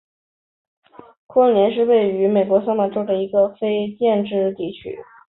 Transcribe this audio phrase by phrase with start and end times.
[1.27, 4.97] 昆林是位于美国亚利桑那州皮马县的一个非建制地区。